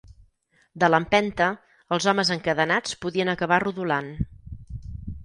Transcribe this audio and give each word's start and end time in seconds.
De 0.83 0.87
l'empenta, 0.93 1.49
els 1.97 2.07
homes 2.11 2.31
encadenats 2.37 2.97
podien 3.05 3.31
acabar 3.35 3.61
rodolant. 3.65 4.11